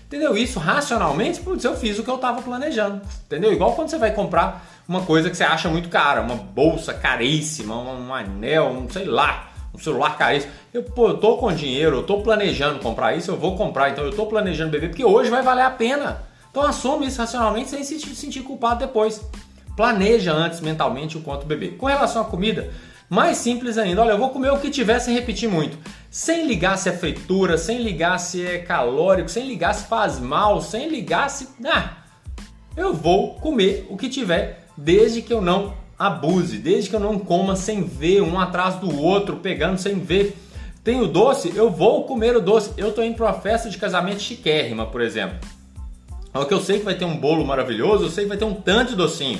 Entendeu? 0.06 0.36
Isso 0.36 0.58
racionalmente, 0.58 1.40
putz, 1.42 1.64
eu 1.64 1.76
fiz 1.76 2.00
o 2.00 2.04
que 2.04 2.10
eu 2.10 2.16
estava 2.16 2.42
planejando. 2.42 3.02
Entendeu? 3.26 3.54
Igual 3.54 3.74
quando 3.74 3.90
você 3.90 3.98
vai 3.98 4.12
comprar 4.12 4.66
uma 4.88 5.02
coisa 5.02 5.30
que 5.30 5.38
você 5.38 5.44
acha 5.44 5.70
muito 5.70 5.88
cara, 5.88 6.22
uma 6.22 6.36
bolsa 6.36 6.94
caríssima, 6.96 7.76
um 7.76 8.12
anel, 8.12 8.70
um 8.70 8.90
sei 8.90 9.06
lá, 9.06 9.50
um 9.72 9.78
celular 9.78 10.18
caríssimo. 10.18 10.52
Eu, 10.74 10.82
pô, 10.82 11.10
eu 11.10 11.18
tô 11.18 11.38
com 11.38 11.54
dinheiro, 11.54 11.98
eu 11.98 12.04
tô 12.04 12.22
planejando 12.22 12.80
comprar 12.80 13.16
isso, 13.16 13.30
eu 13.30 13.38
vou 13.38 13.56
comprar, 13.56 13.92
então 13.92 14.04
eu 14.04 14.12
tô 14.12 14.26
planejando 14.26 14.72
beber, 14.72 14.90
porque 14.90 15.06
hoje 15.06 15.30
vai 15.30 15.44
valer 15.44 15.64
a 15.64 15.70
pena. 15.70 16.24
Então 16.50 16.64
assume 16.64 17.08
isso 17.08 17.20
racionalmente 17.20 17.70
sem 17.70 17.84
se 17.84 18.00
sentir 18.16 18.42
culpado 18.42 18.80
depois. 18.80 19.22
Planeja 19.76 20.34
antes 20.34 20.60
mentalmente 20.62 21.18
o 21.18 21.22
quanto 21.22 21.46
beber. 21.46 21.78
Com 21.78 21.86
relação 21.86 22.22
à 22.22 22.26
comida, 22.26 22.72
mais 23.10 23.38
simples 23.38 23.78
ainda, 23.78 24.02
olha, 24.02 24.12
eu 24.12 24.18
vou 24.18 24.30
comer 24.30 24.52
o 24.52 24.60
que 24.60 24.70
tiver 24.70 25.00
sem 25.00 25.14
repetir 25.14 25.50
muito. 25.50 25.78
Sem 26.12 26.46
ligar 26.46 26.78
se 26.78 26.90
é 26.90 26.92
fritura, 26.92 27.58
sem 27.58 27.82
ligar 27.82 28.20
se 28.20 28.46
é 28.46 28.60
calórico, 28.60 29.30
sem 29.30 29.48
ligar 29.48 29.74
se 29.74 29.88
faz 29.88 30.20
mal, 30.20 30.62
sem 30.62 30.90
ligar 30.90 31.30
se. 31.30 31.48
Ah, 31.66 31.98
eu 32.78 32.94
vou 32.94 33.36
comer 33.36 33.88
o 33.90 33.98
que 33.98 34.10
tiver, 34.10 34.68
desde 34.78 35.22
que 35.22 35.34
eu 35.34 35.42
não 35.42 35.74
abuse, 35.98 36.58
desde 36.58 36.90
que 36.90 36.96
eu 36.96 37.00
não 37.00 37.18
coma 37.20 37.56
sem 37.56 37.84
ver 37.84 38.22
um 38.22 38.40
atrás 38.40 38.76
do 38.76 38.96
outro, 39.02 39.38
pegando 39.38 39.78
sem 39.78 40.00
ver. 40.00 40.38
Tem 40.84 41.02
o 41.02 41.08
doce, 41.08 41.52
eu 41.56 41.70
vou 41.70 42.06
comer 42.06 42.36
o 42.36 42.42
doce. 42.42 42.74
Eu 42.78 42.94
tô 42.94 43.02
indo 43.02 43.16
para 43.16 43.26
uma 43.26 43.34
festa 43.34 43.70
de 43.70 43.78
casamento 43.78 44.22
chiquérrima, 44.22 44.86
por 44.86 45.02
exemplo. 45.02 45.38
É 46.34 46.46
que 46.46 46.54
eu 46.54 46.62
sei 46.62 46.80
que 46.80 46.86
vai 46.86 46.96
ter 46.96 47.06
um 47.06 47.18
bolo 47.18 47.46
maravilhoso, 47.46 48.06
eu 48.06 48.10
sei 48.10 48.26
que 48.26 48.30
vai 48.30 48.38
ter 48.38 48.46
um 48.46 48.54
tanto 48.54 48.92
de 48.92 48.96
docinho. 48.96 49.40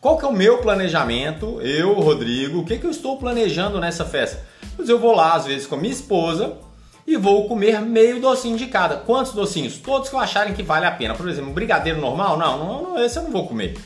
Qual 0.00 0.18
que 0.18 0.24
é 0.24 0.28
o 0.28 0.32
meu 0.32 0.58
planejamento? 0.58 1.60
Eu, 1.62 1.94
Rodrigo, 1.94 2.60
o 2.60 2.64
que, 2.64 2.78
que 2.78 2.86
eu 2.86 2.90
estou 2.90 3.16
planejando 3.16 3.80
nessa 3.80 4.04
festa? 4.04 4.44
Pois 4.76 4.88
eu 4.88 4.98
vou 4.98 5.14
lá, 5.14 5.34
às 5.34 5.46
vezes, 5.46 5.66
com 5.66 5.74
a 5.74 5.78
minha 5.78 5.92
esposa 5.92 6.58
e 7.06 7.16
vou 7.16 7.48
comer 7.48 7.80
meio 7.80 8.20
docinho 8.20 8.56
de 8.56 8.66
cada. 8.66 8.96
Quantos 8.96 9.32
docinhos? 9.32 9.78
Todos 9.78 10.08
que 10.08 10.14
eu 10.14 10.20
acharem 10.20 10.54
que 10.54 10.62
vale 10.62 10.86
a 10.86 10.90
pena. 10.90 11.14
Por 11.14 11.28
exemplo, 11.28 11.50
um 11.50 11.54
brigadeiro 11.54 12.00
normal? 12.00 12.36
Não, 12.36 12.58
não, 12.58 12.82
não 12.82 13.02
esse 13.02 13.18
eu 13.18 13.22
não 13.22 13.30
vou 13.30 13.46
comer. 13.46 13.78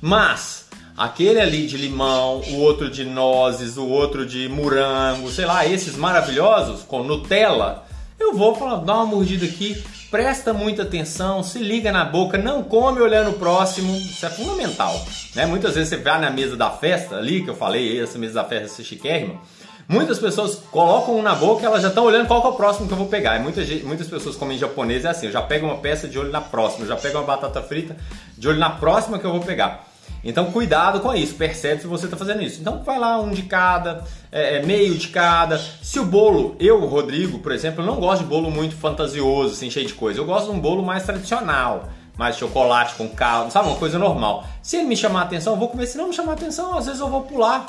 Mas 0.00 0.68
aquele 0.96 1.40
ali 1.40 1.66
de 1.66 1.76
limão, 1.76 2.40
o 2.40 2.56
outro 2.56 2.90
de 2.90 3.04
nozes, 3.04 3.76
o 3.76 3.86
outro 3.86 4.26
de 4.26 4.48
morango, 4.48 5.30
sei 5.30 5.46
lá, 5.46 5.64
esses 5.66 5.96
maravilhosos 5.96 6.82
com 6.82 7.02
Nutella, 7.02 7.86
eu 8.18 8.34
vou 8.34 8.54
falar, 8.54 8.76
dar 8.76 8.96
uma 8.96 9.06
mordida 9.06 9.46
aqui, 9.46 9.82
presta 10.12 10.52
muita 10.52 10.82
atenção, 10.82 11.42
se 11.42 11.58
liga 11.58 11.90
na 11.90 12.04
boca, 12.04 12.36
não 12.36 12.62
come 12.62 13.00
olhando 13.00 13.30
o 13.30 13.32
próximo, 13.32 13.96
isso 13.96 14.26
é 14.26 14.28
fundamental. 14.28 14.94
Né? 15.34 15.46
Muitas 15.46 15.74
vezes 15.74 15.88
você 15.88 15.96
vai 15.96 16.20
na 16.20 16.30
mesa 16.30 16.54
da 16.54 16.68
festa 16.68 17.16
ali, 17.16 17.42
que 17.42 17.48
eu 17.48 17.56
falei, 17.56 17.98
essa 17.98 18.18
mesa 18.18 18.34
da 18.34 18.44
festa 18.44 18.82
é 18.82 18.84
chiquérrima, 18.84 19.40
muitas 19.88 20.18
pessoas 20.18 20.56
colocam 20.70 21.16
um 21.16 21.22
na 21.22 21.34
boca 21.34 21.62
e 21.62 21.64
elas 21.64 21.80
já 21.80 21.88
estão 21.88 22.04
olhando 22.04 22.26
qual 22.26 22.44
é 22.44 22.48
o 22.48 22.52
próximo 22.52 22.86
que 22.86 22.92
eu 22.92 22.98
vou 22.98 23.06
pegar. 23.06 23.38
E 23.38 23.42
muitas, 23.42 23.66
muitas 23.84 24.06
pessoas 24.06 24.36
comem 24.36 24.58
japonês 24.58 25.06
é 25.06 25.08
assim, 25.08 25.26
eu 25.26 25.32
já 25.32 25.40
pego 25.40 25.64
uma 25.64 25.78
peça 25.78 26.06
de 26.06 26.18
olho 26.18 26.30
na 26.30 26.42
próxima, 26.42 26.84
eu 26.84 26.88
já 26.88 26.96
pego 26.96 27.16
uma 27.16 27.24
batata 27.24 27.62
frita 27.62 27.96
de 28.36 28.46
olho 28.46 28.58
na 28.58 28.68
próxima 28.68 29.18
que 29.18 29.24
eu 29.24 29.32
vou 29.32 29.40
pegar. 29.40 29.91
Então 30.24 30.52
cuidado 30.52 31.00
com 31.00 31.12
isso, 31.14 31.34
percebe 31.34 31.80
se 31.80 31.86
você 31.86 32.04
está 32.04 32.16
fazendo 32.16 32.42
isso. 32.42 32.60
Então 32.60 32.82
vai 32.82 32.98
lá 32.98 33.20
um 33.20 33.30
de 33.30 33.42
cada, 33.42 34.04
é, 34.30 34.56
é, 34.56 34.62
meio 34.62 34.94
de 34.96 35.08
cada. 35.08 35.58
Se 35.58 35.98
o 35.98 36.04
bolo, 36.04 36.54
eu, 36.60 36.84
Rodrigo, 36.86 37.38
por 37.40 37.52
exemplo, 37.52 37.84
não 37.84 37.96
gosto 37.96 38.22
de 38.22 38.28
bolo 38.28 38.50
muito 38.50 38.76
fantasioso, 38.76 39.54
assim, 39.54 39.70
cheio 39.70 39.86
de 39.86 39.94
coisa. 39.94 40.20
Eu 40.20 40.24
gosto 40.24 40.50
de 40.50 40.56
um 40.56 40.60
bolo 40.60 40.82
mais 40.84 41.02
tradicional, 41.02 41.88
mais 42.16 42.36
chocolate 42.36 42.94
com 42.94 43.08
caldo, 43.08 43.52
sabe, 43.52 43.68
uma 43.68 43.76
coisa 43.76 43.98
normal. 43.98 44.46
Se 44.62 44.76
ele 44.76 44.86
me 44.86 44.96
chamar 44.96 45.22
atenção, 45.22 45.54
eu 45.54 45.58
vou 45.58 45.68
comer. 45.68 45.86
Se 45.86 45.98
não 45.98 46.08
me 46.08 46.14
chamar 46.14 46.34
atenção, 46.34 46.76
às 46.78 46.86
vezes 46.86 47.00
eu 47.00 47.08
vou 47.08 47.22
pular. 47.22 47.66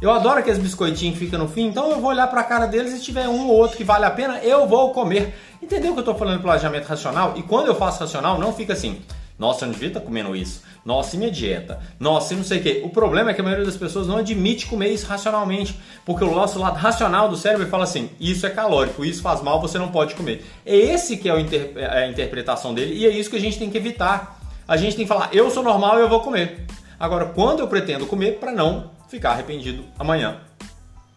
Eu 0.00 0.10
adoro 0.10 0.40
aqueles 0.40 0.58
biscoitinhos 0.58 1.16
que 1.16 1.24
ficam 1.24 1.38
no 1.38 1.48
fim, 1.48 1.66
então 1.66 1.90
eu 1.90 2.00
vou 2.00 2.10
olhar 2.10 2.26
para 2.26 2.40
a 2.40 2.44
cara 2.44 2.66
deles 2.66 2.92
e 2.92 2.96
se 2.98 3.04
tiver 3.04 3.28
um 3.28 3.46
ou 3.46 3.56
outro 3.56 3.76
que 3.76 3.84
vale 3.84 4.04
a 4.04 4.10
pena, 4.10 4.38
eu 4.38 4.66
vou 4.66 4.92
comer. 4.92 5.34
Entendeu 5.62 5.92
o 5.92 5.94
que 5.94 6.00
eu 6.00 6.02
estou 6.02 6.14
falando 6.14 6.36
de 6.36 6.42
planejamento 6.42 6.86
racional? 6.86 7.34
E 7.36 7.42
quando 7.42 7.68
eu 7.68 7.74
faço 7.74 8.00
racional, 8.00 8.38
não 8.38 8.52
fica 8.52 8.74
assim 8.74 9.00
Nossa, 9.38 9.64
eu 9.64 9.68
não 9.68 9.72
devia 9.72 9.88
estar 9.88 10.00
comendo 10.00 10.34
isso. 10.36 10.62
Nossa, 10.84 11.16
e 11.16 11.18
minha 11.18 11.30
dieta? 11.30 11.80
Nossa, 11.98 12.34
e 12.34 12.36
não 12.36 12.44
sei 12.44 12.58
o 12.58 12.62
quê. 12.62 12.82
O 12.84 12.90
problema 12.90 13.30
é 13.30 13.34
que 13.34 13.40
a 13.40 13.44
maioria 13.44 13.64
das 13.64 13.76
pessoas 13.76 14.06
não 14.06 14.18
admite 14.18 14.66
comer 14.66 14.90
isso 14.90 15.06
racionalmente. 15.06 15.78
Porque 16.04 16.22
o 16.22 16.34
nosso 16.34 16.58
lado 16.58 16.76
racional 16.76 17.28
do 17.28 17.36
cérebro 17.36 17.66
fala 17.68 17.84
assim: 17.84 18.10
isso 18.20 18.46
é 18.46 18.50
calórico, 18.50 19.04
isso 19.04 19.22
faz 19.22 19.40
mal, 19.40 19.60
você 19.60 19.78
não 19.78 19.90
pode 19.90 20.14
comer. 20.14 20.44
É 20.66 20.76
esse 20.76 21.16
que 21.16 21.28
é 21.28 21.32
a 21.32 22.06
interpretação 22.06 22.74
dele 22.74 22.94
e 22.94 23.06
é 23.06 23.10
isso 23.10 23.30
que 23.30 23.36
a 23.36 23.40
gente 23.40 23.58
tem 23.58 23.70
que 23.70 23.78
evitar. 23.78 24.40
A 24.68 24.76
gente 24.76 24.94
tem 24.94 25.06
que 25.06 25.08
falar: 25.08 25.30
eu 25.32 25.50
sou 25.50 25.62
normal 25.62 25.98
e 25.98 26.02
eu 26.02 26.08
vou 26.08 26.20
comer. 26.20 26.66
Agora, 27.00 27.26
quando 27.26 27.60
eu 27.60 27.68
pretendo 27.68 28.06
comer, 28.06 28.38
para 28.38 28.52
não 28.52 28.90
ficar 29.08 29.30
arrependido 29.30 29.84
amanhã, 29.98 30.38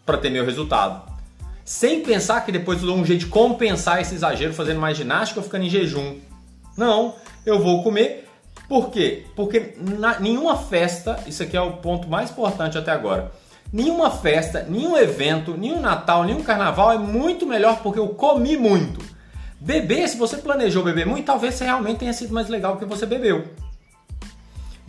para 0.06 0.18
ter 0.18 0.30
meu 0.30 0.46
resultado. 0.46 1.02
Sem 1.66 2.02
pensar 2.02 2.46
que 2.46 2.52
depois 2.52 2.80
eu 2.80 2.88
dou 2.88 2.96
um 2.96 3.06
jeito 3.06 3.22
de 3.22 3.26
compensar 3.26 4.00
esse 4.00 4.16
exagero 4.16 4.54
fazendo 4.54 4.80
mais 4.80 4.96
ginástica 4.96 5.42
ou 5.42 5.44
ficando 5.44 5.66
em 5.66 5.70
jejum. 5.70 6.16
Não, 6.78 7.16
eu 7.46 7.60
vou 7.60 7.84
comer. 7.84 8.27
Por 8.68 8.90
quê? 8.90 9.26
Porque 9.36 9.76
na, 9.78 10.20
nenhuma 10.20 10.58
festa, 10.58 11.20
isso 11.26 11.42
aqui 11.44 11.56
é 11.56 11.62
o 11.62 11.74
ponto 11.74 12.10
mais 12.10 12.32
importante 12.32 12.78
até 12.78 12.92
agora. 12.92 13.32
Nenhuma 13.72 14.12
festa, 14.12 14.66
nenhum 14.68 14.98
evento, 14.98 15.56
nenhum 15.58 15.82
Natal, 15.82 16.24
nenhum 16.24 16.42
carnaval 16.42 16.92
é 16.92 16.98
muito 16.98 17.46
melhor 17.46 17.82
porque 17.82 18.00
eu 18.00 18.10
comi 18.10 18.58
muito. 18.58 19.04
Beber, 19.60 20.08
se 20.08 20.18
você 20.18 20.38
planejou 20.38 20.84
beber 20.84 21.06
muito, 21.06 21.26
talvez 21.26 21.60
realmente 21.60 22.00
tenha 22.00 22.14
sido 22.14 22.34
mais 22.34 22.48
legal 22.48 22.78
que 22.78 22.86
você 22.86 23.06
bebeu. 23.06 23.46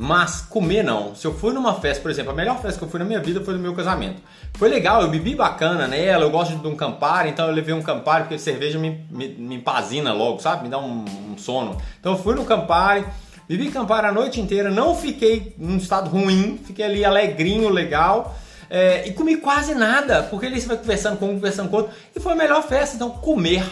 Mas 0.01 0.43
comer 0.43 0.85
não. 0.85 1.13
Se 1.17 1.27
eu 1.27 1.35
fui 1.35 1.53
numa 1.53 1.75
festa, 1.75 2.01
por 2.01 2.11
exemplo, 2.11 2.31
a 2.31 2.35
melhor 2.35 2.61
festa 2.63 2.79
que 2.79 2.85
eu 2.85 2.89
fui 2.89 3.01
na 3.01 3.05
minha 3.05 3.19
vida 3.19 3.41
foi 3.41 3.55
no 3.55 3.61
meu 3.61 3.75
casamento. 3.75 4.23
Foi 4.55 4.69
legal, 4.69 5.03
eu 5.03 5.09
bebi 5.09 5.35
bacana 5.35 5.89
nela, 5.89 6.23
eu 6.23 6.31
gosto 6.31 6.55
de 6.55 6.69
um 6.69 6.77
Campari, 6.77 7.31
então 7.31 7.49
eu 7.49 7.53
levei 7.53 7.75
um 7.75 7.83
Campari 7.83 8.25
porque 8.25 8.39
cerveja 8.39 8.79
me, 8.79 9.05
me, 9.11 9.29
me 9.29 9.57
empazina 9.57 10.13
logo, 10.13 10.39
sabe? 10.39 10.63
Me 10.63 10.69
dá 10.69 10.79
um, 10.79 11.05
um, 11.05 11.37
sono. 11.37 11.77
Então 11.99 12.13
eu 12.13 12.19
fui 12.19 12.37
no 12.37 12.45
Campari, 12.45 13.05
bebi 13.49 13.71
Campari 13.71 14.07
a 14.07 14.13
noite 14.13 14.41
inteira, 14.41 14.71
não 14.71 14.95
fiquei 14.95 15.55
num 15.57 15.79
estado 15.79 16.11
ruim, 16.11 16.61
fiquei 16.65 16.85
ali 16.85 17.05
alegrinho, 17.05 17.69
legal. 17.71 18.37
É, 18.71 19.09
e 19.09 19.13
comi 19.13 19.39
quase 19.39 19.75
nada, 19.75 20.25
porque 20.25 20.45
ele 20.45 20.61
vai 20.61 20.77
conversando 20.77 21.17
com 21.17 21.31
um, 21.31 21.35
conversando 21.35 21.71
com 21.71 21.77
outro, 21.79 21.93
e 22.15 22.21
foi 22.21 22.33
a 22.33 22.37
melhor 22.37 22.63
festa. 22.63 22.97
Então, 22.97 23.09
comer 23.09 23.65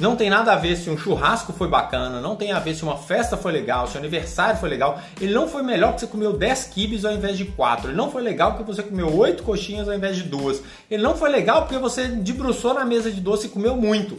não 0.00 0.16
tem 0.16 0.30
nada 0.30 0.52
a 0.52 0.56
ver 0.56 0.76
se 0.76 0.88
um 0.88 0.96
churrasco 0.96 1.52
foi 1.52 1.68
bacana, 1.68 2.20
não 2.20 2.34
tem 2.34 2.50
a 2.52 2.58
ver 2.58 2.74
se 2.74 2.82
uma 2.82 2.96
festa 2.96 3.36
foi 3.36 3.52
legal, 3.52 3.86
se 3.86 3.96
o 3.96 3.98
aniversário 3.98 4.58
foi 4.58 4.68
legal. 4.68 5.00
Ele 5.20 5.32
não 5.32 5.46
foi 5.46 5.62
melhor 5.62 5.94
que 5.94 6.00
você 6.00 6.06
comeu 6.06 6.32
10 6.32 6.64
quibes 6.64 7.04
ao 7.04 7.12
invés 7.12 7.36
de 7.36 7.44
4. 7.44 7.88
Ele 7.88 7.96
não 7.96 8.10
foi 8.10 8.22
legal 8.22 8.52
porque 8.52 8.64
você 8.64 8.82
comeu 8.82 9.14
8 9.14 9.42
coxinhas 9.42 9.88
ao 9.88 9.94
invés 9.94 10.16
de 10.16 10.22
2. 10.24 10.62
Ele 10.90 11.02
não 11.02 11.14
foi 11.14 11.30
legal 11.30 11.62
porque 11.62 11.78
você 11.78 12.08
debruçou 12.08 12.74
na 12.74 12.84
mesa 12.84 13.10
de 13.10 13.20
doce 13.20 13.46
e 13.46 13.50
comeu 13.50 13.76
muito. 13.76 14.16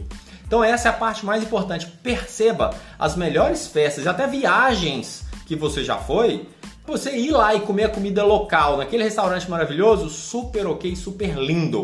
Então 0.54 0.64
essa 0.64 0.88
é 0.88 0.92
a 0.92 0.94
parte 0.94 1.26
mais 1.26 1.42
importante. 1.42 1.88
Perceba 1.88 2.76
as 3.00 3.16
melhores 3.16 3.66
festas, 3.66 4.06
até 4.06 4.28
viagens 4.28 5.26
que 5.48 5.56
você 5.56 5.84
já 5.84 5.98
foi, 5.98 6.48
você 6.86 7.18
ir 7.18 7.32
lá 7.32 7.56
e 7.56 7.62
comer 7.62 7.86
a 7.86 7.90
comida 7.90 8.24
local 8.24 8.78
naquele 8.78 9.04
restaurante 9.04 9.50
maravilhoso, 9.50 10.12
super 10.12 10.68
ok, 10.68 10.96
super 10.96 11.36
lindo. 11.40 11.82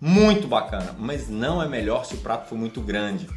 Muito 0.00 0.48
bacana, 0.48 0.96
mas 0.98 1.28
não 1.28 1.62
é 1.62 1.68
melhor 1.68 2.04
se 2.04 2.14
o 2.14 2.18
prato 2.18 2.48
for 2.48 2.58
muito 2.58 2.80
grande. 2.80 3.28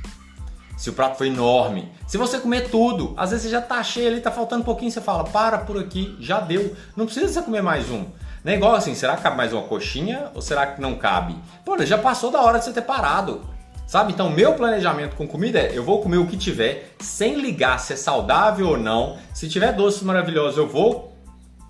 Se 0.75 0.89
o 0.89 0.93
prato 0.93 1.15
for 1.15 1.27
enorme. 1.27 1.91
Se 2.07 2.17
você 2.17 2.39
comer 2.39 2.71
tudo, 2.71 3.13
às 3.15 3.29
vezes 3.29 3.43
você 3.43 3.51
já 3.51 3.61
tá 3.61 3.83
cheio 3.83 4.07
ali, 4.07 4.19
tá 4.19 4.31
faltando 4.31 4.63
um 4.63 4.65
pouquinho, 4.65 4.89
você 4.89 5.00
fala, 5.00 5.25
para 5.25 5.59
por 5.59 5.77
aqui, 5.77 6.17
já 6.19 6.39
deu. 6.39 6.75
Não 6.97 7.05
precisa 7.05 7.27
você 7.27 7.43
comer 7.43 7.61
mais 7.61 7.88
um. 7.91 8.03
Não 8.43 8.51
é 8.51 8.55
igual 8.55 8.73
assim, 8.73 8.95
será 8.95 9.15
que 9.15 9.21
cabe 9.21 9.38
mais 9.38 9.53
uma 9.53 9.61
coxinha 9.61 10.31
ou 10.33 10.41
será 10.41 10.65
que 10.65 10.81
não 10.81 10.95
cabe? 10.95 11.35
Pô, 11.63 11.77
já 11.85 12.00
passou 12.00 12.31
da 12.31 12.41
hora 12.41 12.57
de 12.57 12.65
você 12.65 12.73
ter 12.73 12.81
parado. 12.81 13.61
Sabe? 13.91 14.13
Então, 14.13 14.29
meu 14.29 14.53
planejamento 14.53 15.17
com 15.17 15.27
comida 15.27 15.60
é: 15.60 15.77
eu 15.77 15.83
vou 15.83 16.01
comer 16.01 16.15
o 16.15 16.25
que 16.25 16.38
tiver, 16.38 16.93
sem 16.98 17.36
ligar 17.36 17.77
se 17.77 17.91
é 17.91 17.98
saudável 17.98 18.69
ou 18.69 18.77
não. 18.77 19.17
Se 19.33 19.50
tiver 19.50 19.74
doces 19.74 20.01
maravilhosos, 20.01 20.57
eu 20.57 20.65
vou 20.65 21.13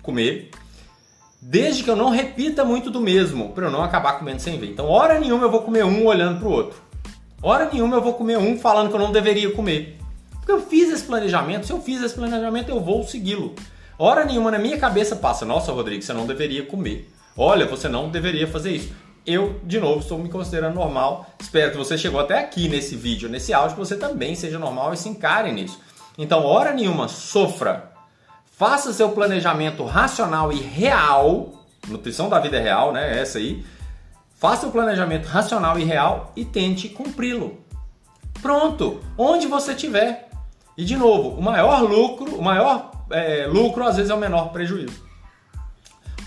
comer 0.04 0.48
desde 1.40 1.82
que 1.82 1.90
eu 1.90 1.96
não 1.96 2.10
repita 2.10 2.64
muito 2.64 2.92
do 2.92 3.00
mesmo, 3.00 3.48
para 3.48 3.66
eu 3.66 3.72
não 3.72 3.82
acabar 3.82 4.20
comendo 4.20 4.40
sem 4.40 4.56
ver. 4.56 4.70
Então, 4.70 4.88
hora 4.88 5.18
nenhuma 5.18 5.46
eu 5.46 5.50
vou 5.50 5.62
comer 5.62 5.84
um 5.84 6.06
olhando 6.06 6.38
para 6.38 6.46
o 6.46 6.52
outro. 6.52 6.80
Hora 7.42 7.68
nenhuma 7.72 7.96
eu 7.96 8.00
vou 8.00 8.14
comer 8.14 8.38
um 8.38 8.56
falando 8.56 8.90
que 8.90 8.94
eu 8.94 9.00
não 9.00 9.10
deveria 9.10 9.50
comer. 9.50 9.98
Porque 10.30 10.52
eu 10.52 10.60
fiz 10.60 10.92
esse 10.92 11.02
planejamento, 11.02 11.66
se 11.66 11.72
eu 11.72 11.80
fiz 11.80 12.00
esse 12.00 12.14
planejamento, 12.14 12.68
eu 12.68 12.78
vou 12.78 13.02
segui-lo. 13.02 13.56
Hora 13.98 14.24
nenhuma 14.24 14.52
na 14.52 14.60
minha 14.60 14.78
cabeça 14.78 15.16
passa, 15.16 15.44
nossa, 15.44 15.72
Rodrigo, 15.72 16.00
você 16.00 16.12
não 16.12 16.24
deveria 16.24 16.64
comer. 16.64 17.10
Olha, 17.36 17.66
você 17.66 17.88
não 17.88 18.08
deveria 18.08 18.46
fazer 18.46 18.70
isso. 18.76 18.92
Eu, 19.26 19.60
de 19.62 19.78
novo, 19.78 20.00
estou 20.00 20.18
me 20.18 20.28
considerando 20.28 20.74
normal. 20.74 21.26
Espero 21.40 21.70
que 21.70 21.76
você 21.76 21.96
chegou 21.96 22.20
até 22.20 22.38
aqui 22.38 22.68
nesse 22.68 22.96
vídeo, 22.96 23.28
nesse 23.28 23.52
áudio, 23.52 23.76
que 23.76 23.80
você 23.80 23.96
também 23.96 24.34
seja 24.34 24.58
normal 24.58 24.92
e 24.92 24.96
se 24.96 25.08
encare 25.08 25.52
nisso. 25.52 25.78
Então, 26.18 26.44
hora 26.44 26.72
nenhuma, 26.72 27.08
sofra 27.08 27.92
Faça 28.62 28.92
seu 28.92 29.08
planejamento 29.08 29.84
racional 29.84 30.52
e 30.52 30.56
real. 30.56 31.52
Nutrição 31.88 32.28
da 32.28 32.38
vida 32.38 32.58
é 32.58 32.60
real, 32.60 32.92
né? 32.92 33.18
Essa 33.18 33.38
aí. 33.38 33.64
Faça 34.38 34.68
o 34.68 34.70
planejamento 34.70 35.26
racional 35.26 35.76
e 35.80 35.84
real 35.84 36.32
e 36.36 36.44
tente 36.44 36.88
cumpri-lo. 36.88 37.58
Pronto, 38.40 39.00
onde 39.18 39.48
você 39.48 39.72
estiver. 39.72 40.28
E 40.78 40.84
de 40.84 40.96
novo, 40.96 41.30
o 41.30 41.42
maior 41.42 41.82
lucro, 41.82 42.36
o 42.36 42.42
maior 42.42 42.92
é, 43.10 43.48
lucro 43.48 43.84
às 43.84 43.96
vezes 43.96 44.12
é 44.12 44.14
o 44.14 44.18
menor 44.18 44.52
prejuízo. 44.52 45.02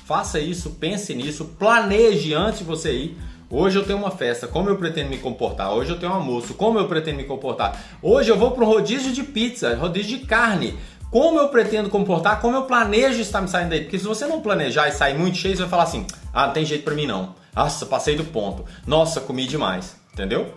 Faça 0.05 0.39
isso, 0.39 0.69
pense 0.71 1.15
nisso, 1.15 1.45
planeje 1.57 2.33
antes 2.33 2.59
de 2.59 2.65
você 2.65 2.93
ir. 2.93 3.17
Hoje 3.49 3.77
eu 3.77 3.83
tenho 3.83 3.97
uma 3.97 4.11
festa, 4.11 4.47
como 4.47 4.69
eu 4.69 4.77
pretendo 4.77 5.09
me 5.09 5.17
comportar? 5.17 5.73
Hoje 5.73 5.91
eu 5.91 5.99
tenho 5.99 6.11
um 6.11 6.15
almoço, 6.15 6.53
como 6.53 6.77
eu 6.77 6.87
pretendo 6.87 7.17
me 7.17 7.23
comportar? 7.23 7.97
Hoje 8.01 8.29
eu 8.29 8.37
vou 8.37 8.51
para 8.51 8.63
um 8.63 8.67
rodízio 8.67 9.11
de 9.11 9.23
pizza, 9.23 9.75
rodízio 9.75 10.19
de 10.19 10.25
carne 10.25 10.77
como 11.15 11.39
eu 11.39 11.47
pretendo 11.47 11.89
comportar, 11.89 12.41
como 12.41 12.57
eu 12.57 12.63
planejo 12.63 13.21
estar 13.21 13.39
me 13.39 13.47
saindo 13.47 13.69
daí. 13.69 13.81
Porque 13.81 13.97
se 13.97 14.03
você 14.03 14.27
não 14.27 14.41
planejar 14.41 14.89
e 14.89 14.91
sair 14.91 15.17
muito 15.17 15.37
cheio, 15.37 15.55
você 15.55 15.61
vai 15.61 15.69
falar 15.69 15.83
assim: 15.83 16.05
ah, 16.33 16.47
não 16.47 16.53
tem 16.53 16.65
jeito 16.65 16.83
para 16.83 16.93
mim 16.93 17.07
não. 17.07 17.33
Nossa, 17.55 17.85
passei 17.85 18.17
do 18.17 18.25
ponto. 18.25 18.65
Nossa, 18.85 19.21
comi 19.21 19.47
demais. 19.47 19.95
Entendeu? 20.11 20.53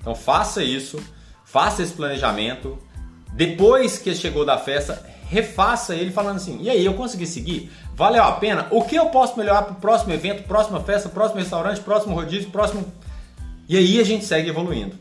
Então 0.00 0.14
faça 0.14 0.62
isso, 0.62 1.02
faça 1.42 1.82
esse 1.82 1.94
planejamento. 1.94 2.78
Depois 3.32 3.98
que 3.98 4.14
chegou 4.14 4.44
da 4.44 4.58
festa, 4.58 5.02
refaça 5.34 5.96
ele 5.96 6.12
falando 6.12 6.36
assim: 6.36 6.58
e 6.62 6.70
aí, 6.70 6.84
eu 6.84 6.94
consegui 6.94 7.26
seguir? 7.26 7.72
Valeu 7.96 8.22
a 8.22 8.32
pena? 8.32 8.68
O 8.70 8.84
que 8.84 8.94
eu 8.94 9.06
posso 9.06 9.36
melhorar 9.36 9.62
para 9.62 9.72
o 9.72 9.76
próximo 9.76 10.12
evento, 10.12 10.44
próxima 10.44 10.80
festa, 10.80 11.08
próximo 11.08 11.40
restaurante, 11.40 11.80
próximo 11.80 12.14
rodízio, 12.14 12.50
próximo. 12.50 12.84
E 13.68 13.76
aí 13.76 13.98
a 14.00 14.04
gente 14.04 14.24
segue 14.24 14.48
evoluindo. 14.48 14.96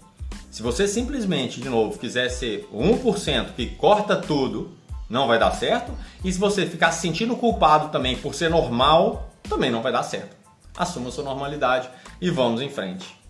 Se 0.49 0.61
você 0.61 0.87
simplesmente, 0.87 1.61
de 1.61 1.69
novo, 1.69 1.97
quiser 1.97 2.29
ser 2.29 2.67
1% 2.73 3.53
que 3.55 3.67
corta 3.67 4.15
tudo, 4.15 4.71
não 5.09 5.27
vai 5.27 5.37
dar 5.39 5.51
certo. 5.51 5.91
E 6.23 6.31
se 6.31 6.39
você 6.39 6.65
ficar 6.65 6.91
se 6.91 7.01
sentindo 7.01 7.35
culpado 7.35 7.89
também 7.89 8.15
por 8.15 8.33
ser 8.33 8.49
normal, 8.49 9.29
também 9.47 9.71
não 9.71 9.81
vai 9.81 9.91
dar 9.91 10.03
certo. 10.03 10.35
Assuma 10.75 11.11
sua 11.11 11.23
normalidade 11.23 11.89
e 12.21 12.29
vamos 12.29 12.61
em 12.61 12.69
frente. 12.69 13.22